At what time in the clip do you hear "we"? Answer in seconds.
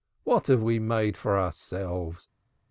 0.63-0.79